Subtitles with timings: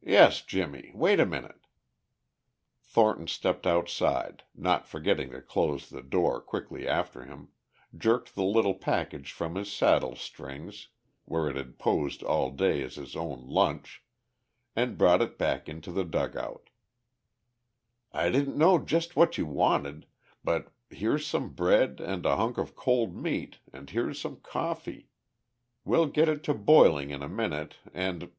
[0.00, 0.90] "Yes, Jimmie.
[0.94, 1.66] Wait a minute."
[2.82, 7.48] Thornton stepped outside, not forgetting to close the door quickly after him,
[7.94, 10.88] jerked the little package from his saddle strings
[11.26, 14.02] where it had posed all day as his own lunch,
[14.74, 16.70] and brought it back into the dugout.
[18.12, 20.06] "I didn't know just what you wanted,
[20.42, 25.10] but here's some bread and a hunk of cold meat and here's some coffee.
[25.84, 28.30] We'll get it to boiling in a minute, and..."